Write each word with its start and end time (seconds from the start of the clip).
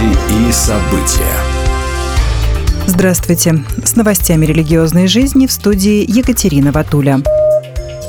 Новости 0.00 0.48
и 0.48 0.52
события. 0.52 1.36
Здравствуйте. 2.86 3.62
С 3.84 3.96
новостями 3.96 4.46
религиозной 4.46 5.06
жизни 5.06 5.46
в 5.46 5.52
студии 5.52 6.04
Екатерина 6.08 6.72
Ватуля. 6.72 7.20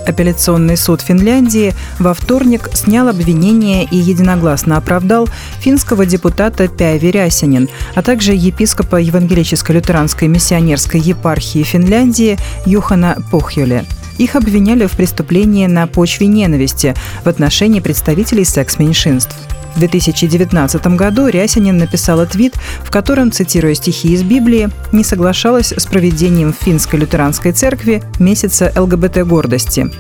Апелляционный 0.08 0.78
суд 0.78 1.02
Финляндии 1.02 1.74
во 2.00 2.14
вторник 2.14 2.70
снял 2.74 3.08
обвинение 3.08 3.84
и 3.84 3.98
единогласно 3.98 4.78
оправдал 4.78 5.28
финского 5.60 6.06
депутата 6.06 6.68
Пяви 6.68 7.12
Рясинин, 7.12 7.70
а 7.94 8.02
также 8.02 8.34
епископа 8.34 8.96
Евангелической 8.98 9.76
лютеранской 9.76 10.28
миссионерской 10.28 11.00
епархии 11.00 11.64
Финляндии 11.64 12.38
Юхана 12.66 13.18
Похюле. 13.32 13.86
Их 14.18 14.36
обвиняли 14.36 14.86
в 14.86 14.92
преступлении 14.92 15.68
на 15.68 15.88
почве 15.88 16.28
ненависти 16.28 16.96
в 17.24 17.28
отношении 17.28 17.80
представителей 17.80 18.46
секс-меньшинств. 18.46 19.36
В 19.76 19.80
2019 19.80 20.86
году 20.96 21.28
Рясинин 21.28 21.78
написала 21.78 22.26
твит, 22.26 22.56
в 22.84 22.92
котором, 22.92 23.32
цитируя 23.32 23.74
стихи 23.74 24.14
из 24.14 24.24
Библии, 24.24 24.70
не 24.92 25.04
соглашалась 25.04 25.72
с 25.72 25.86
проведением 25.86 26.54
в 26.54 26.64
финской 26.64 27.00
лютеранской 27.00 27.52
церкви 27.52 28.04
месяца 28.20 28.72
ЛГБТ-гордости. 28.76 29.92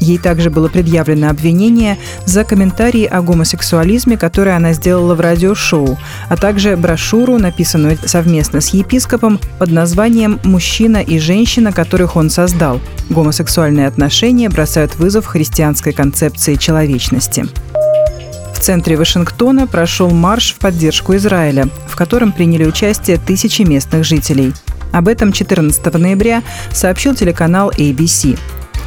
Ей 0.00 0.16
также 0.16 0.48
было 0.50 0.68
предъявлено 0.68 1.28
обвинение 1.28 1.98
за 2.24 2.44
комментарии 2.44 3.04
о 3.04 3.20
гомосексуализме, 3.20 4.16
которые 4.16 4.56
она 4.56 4.72
сделала 4.72 5.14
в 5.14 5.20
радиошоу, 5.20 5.98
а 6.28 6.36
также 6.36 6.76
брошюру, 6.76 7.38
написанную 7.38 7.98
совместно 8.06 8.62
с 8.62 8.68
епископом 8.70 9.38
под 9.58 9.70
названием 9.70 10.40
«Мужчина 10.42 10.98
и 10.98 11.18
женщина, 11.18 11.70
которых 11.70 12.16
он 12.16 12.30
создал. 12.30 12.80
Гомосексуальные 13.10 13.86
отношения 13.86 14.48
бросают 14.48 14.96
вызов 14.96 15.26
христианской 15.26 15.92
концепции 15.92 16.54
человечности». 16.54 17.46
В 18.60 18.62
центре 18.62 18.98
Вашингтона 18.98 19.66
прошел 19.66 20.10
марш 20.10 20.52
в 20.52 20.58
поддержку 20.58 21.16
Израиля, 21.16 21.70
в 21.88 21.96
котором 21.96 22.30
приняли 22.30 22.66
участие 22.66 23.16
тысячи 23.16 23.62
местных 23.62 24.04
жителей. 24.04 24.52
Об 24.92 25.08
этом 25.08 25.32
14 25.32 25.94
ноября 25.94 26.42
сообщил 26.70 27.14
телеканал 27.14 27.70
ABC. 27.70 28.38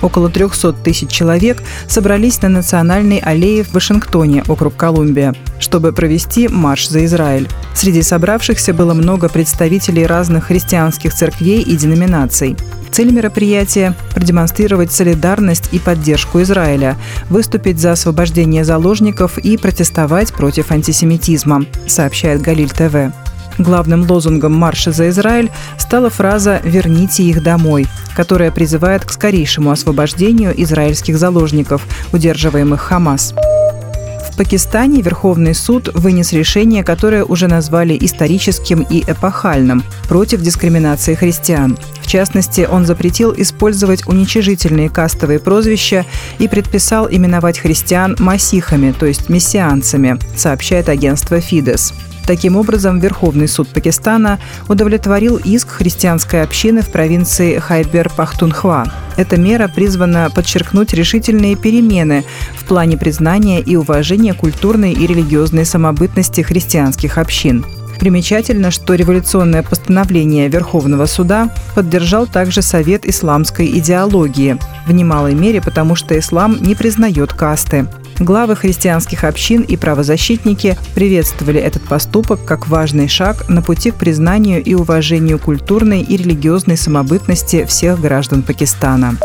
Около 0.03 0.29
300 0.29 0.73
тысяч 0.73 1.09
человек 1.09 1.63
собрались 1.87 2.39
на 2.43 2.49
национальной 2.49 3.17
аллее 3.17 3.63
в 3.63 3.73
Вашингтоне, 3.73 4.43
округ 4.47 4.75
Колумбия, 4.75 5.33
чтобы 5.59 5.91
провести 5.91 6.47
марш 6.47 6.87
за 6.87 7.03
Израиль. 7.05 7.49
Среди 7.73 8.03
собравшихся 8.03 8.75
было 8.75 8.93
много 8.93 9.27
представителей 9.27 10.05
разных 10.05 10.45
христианских 10.45 11.15
церквей 11.15 11.61
и 11.63 11.75
деноминаций. 11.75 12.55
Цель 12.91 13.11
мероприятия– 13.11 13.95
продемонстрировать 14.13 14.91
солидарность 14.91 15.69
и 15.71 15.79
поддержку 15.79 16.41
Израиля, 16.41 16.97
выступить 17.29 17.79
за 17.79 17.93
освобождение 17.93 18.63
заложников 18.63 19.37
и 19.37 19.57
протестовать 19.57 20.33
против 20.33 20.71
антисемитизма, 20.71 21.65
сообщает 21.87 22.41
Галиль 22.41 22.71
ТВ. 22.71 23.13
Главным 23.57 24.09
лозунгом 24.09 24.53
марша 24.53 24.91
за 24.91 25.09
Израиль 25.09 25.51
стала 25.77 26.09
фраза 26.09 26.59
«Верните 26.63 27.23
их 27.23 27.43
домой», 27.43 27.85
которая 28.15 28.51
призывает 28.51 29.05
к 29.05 29.11
скорейшему 29.11 29.71
освобождению 29.71 30.53
израильских 30.63 31.17
заложников, 31.17 31.85
удерживаемых 32.11 32.81
Хамас. 32.81 33.33
В 34.33 34.35
Пакистане 34.35 35.03
Верховный 35.03 35.53
суд 35.53 35.89
вынес 35.93 36.33
решение, 36.33 36.83
которое 36.83 37.23
уже 37.23 37.47
назвали 37.47 37.95
историческим 38.01 38.81
и 38.81 39.01
эпохальным 39.01 39.83
против 40.09 40.41
дискриминации 40.41 41.13
христиан. 41.13 41.77
В 42.01 42.07
частности, 42.07 42.67
он 42.69 42.87
запретил 42.87 43.31
использовать 43.37 44.07
уничижительные 44.07 44.89
кастовые 44.89 45.37
прозвища 45.37 46.07
и 46.39 46.47
предписал 46.47 47.07
именовать 47.11 47.59
христиан 47.59 48.15
масихами, 48.17 48.91
то 48.91 49.05
есть 49.05 49.29
мессианцами, 49.29 50.17
сообщает 50.35 50.89
агентство 50.89 51.39
«Фидес». 51.39 51.93
Таким 52.25 52.55
образом, 52.55 52.99
Верховный 52.99 53.47
суд 53.47 53.67
Пакистана 53.67 54.39
удовлетворил 54.69 55.37
иск 55.37 55.69
христианской 55.69 56.41
общины 56.41 56.81
в 56.81 56.89
провинции 56.89 57.57
Хайбер-Пахтунхва. 57.59 58.89
Эта 59.17 59.37
мера 59.37 59.67
призвана 59.67 60.29
подчеркнуть 60.33 60.93
решительные 60.93 61.55
перемены 61.55 62.23
в 62.55 62.63
плане 62.63 62.97
признания 62.97 63.59
и 63.59 63.75
уважения 63.75 64.33
культурной 64.33 64.93
и 64.93 65.05
религиозной 65.05 65.65
самобытности 65.65 66.41
христианских 66.41 67.17
общин. 67.17 67.65
Примечательно, 67.99 68.71
что 68.71 68.95
революционное 68.95 69.61
постановление 69.61 70.49
Верховного 70.49 71.05
суда 71.05 71.49
поддержал 71.75 72.25
также 72.25 72.61
Совет 72.61 73.05
исламской 73.05 73.67
идеологии, 73.77 74.57
в 74.87 74.91
немалой 74.91 75.35
мере 75.35 75.61
потому, 75.61 75.95
что 75.95 76.17
ислам 76.17 76.57
не 76.61 76.75
признает 76.75 77.33
касты. 77.33 77.85
Главы 78.19 78.55
христианских 78.55 79.23
общин 79.23 79.61
и 79.61 79.75
правозащитники 79.75 80.77
приветствовали 80.95 81.59
этот 81.59 81.83
поступок 81.83 82.45
как 82.45 82.67
важный 82.67 83.07
шаг 83.07 83.49
на 83.49 83.61
пути 83.61 83.91
к 83.91 83.95
признанию 83.95 84.63
и 84.63 84.73
уважению 84.73 85.39
культурной 85.39 86.01
и 86.01 86.17
религиозной 86.17 86.77
самобытности 86.77 87.65
всех 87.65 87.99
граждан 87.99 88.43
Пакистана. 88.43 89.17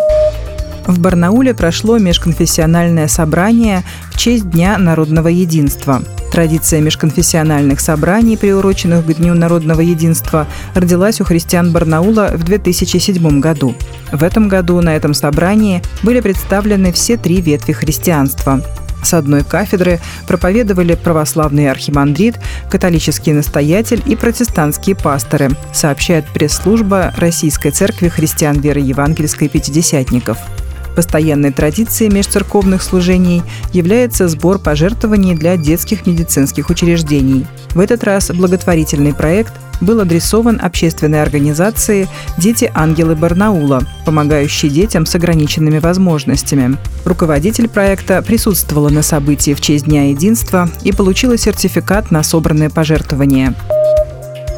В 0.89 1.01
Барнауле 1.01 1.53
прошло 1.53 1.99
межконфессиональное 1.99 3.09
собрание 3.09 3.85
в 4.11 4.19
честь 4.19 4.49
Дня 4.49 4.79
народного 4.79 5.29
единства. 5.29 6.03
Традиция 6.33 6.81
межконфессиональных 6.81 7.81
собраний, 7.81 8.39
приуроченных 8.39 9.05
к 9.05 9.13
Дню 9.13 9.35
народного 9.35 9.83
единства, 9.83 10.47
родилась 10.75 11.21
у 11.21 11.25
христиан 11.25 11.73
Барнаула 11.73 12.31
в 12.33 12.43
2007 12.43 13.39
году. 13.39 13.75
В 14.13 14.25
этом 14.25 14.49
году 14.49 14.81
на 14.81 14.97
этом 14.97 15.13
собрании 15.13 15.83
были 16.03 16.21
представлены 16.21 16.91
все 16.91 17.19
три 17.19 17.43
ветви 17.43 17.73
христианства. 17.73 18.63
С 19.03 19.13
одной 19.13 19.45
кафедры 19.45 20.01
проповедовали 20.27 20.95
православный 20.95 21.71
архимандрит, 21.71 22.37
католический 22.71 23.35
настоятель 23.35 24.03
и 24.07 24.17
протестантские 24.17 24.97
пасторы, 24.97 25.51
сообщает 25.75 26.27
пресс-служба 26.29 27.13
Российской 27.19 27.73
Церкви 27.73 28.09
христиан 28.09 28.59
веры 28.59 28.81
евангельской 28.81 29.49
пятидесятников. 29.49 30.39
Постоянной 30.99 31.53
традицией 31.53 32.13
межцерковных 32.13 32.83
служений 32.83 33.45
является 33.73 34.27
сбор 34.27 34.59
пожертвований 34.59 35.37
для 35.37 35.57
детских 35.57 36.07
медицинских 36.07 36.71
учреждений. 36.71 37.47
В 37.71 37.79
этот 37.79 38.03
раз 38.03 38.33
благотворительный 38.33 39.15
проект 39.15 39.53
был 39.81 40.01
адресован 40.01 40.59
общественной 40.61 41.23
организации 41.23 42.09
«Дети-ангелы 42.37 43.15
Барнаула», 43.15 43.85
помогающей 44.07 44.69
детям 44.69 45.07
с 45.07 45.15
ограниченными 45.15 45.79
возможностями. 45.79 46.77
Руководитель 47.05 47.69
проекта 47.69 48.21
присутствовала 48.21 48.89
на 48.89 49.03
событии 49.03 49.55
в 49.55 49.61
честь 49.61 49.85
Дня 49.85 50.09
единства 50.09 50.69
и 50.83 50.91
получила 50.91 51.39
сертификат 51.39 52.11
на 52.11 52.25
собранное 52.25 52.71
пожертвование. 52.71 53.55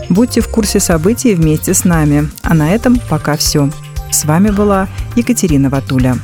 Будьте 0.08 0.40
в 0.40 0.48
курсе 0.48 0.80
событий 0.80 1.34
вместе 1.34 1.74
с 1.74 1.84
нами. 1.84 2.30
А 2.42 2.54
на 2.54 2.74
этом 2.74 2.98
пока 3.10 3.36
все. 3.36 3.68
С 4.10 4.24
вами 4.24 4.50
была 4.50 4.88
Екатерина 5.16 5.70
Ватуля. 5.70 6.16